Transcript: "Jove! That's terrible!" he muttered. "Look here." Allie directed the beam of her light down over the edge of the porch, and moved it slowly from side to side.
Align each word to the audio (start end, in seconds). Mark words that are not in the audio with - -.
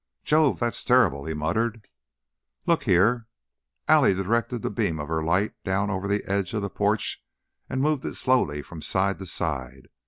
"Jove! 0.23 0.59
That's 0.59 0.83
terrible!" 0.83 1.25
he 1.25 1.35
muttered. 1.35 1.87
"Look 2.65 2.85
here." 2.85 3.27
Allie 3.87 4.15
directed 4.15 4.63
the 4.63 4.71
beam 4.71 4.99
of 4.99 5.09
her 5.09 5.21
light 5.21 5.53
down 5.63 5.91
over 5.91 6.07
the 6.07 6.25
edge 6.27 6.55
of 6.55 6.63
the 6.63 6.71
porch, 6.71 7.23
and 7.69 7.83
moved 7.83 8.03
it 8.05 8.15
slowly 8.15 8.63
from 8.63 8.81
side 8.81 9.19
to 9.19 9.27
side. 9.27 9.89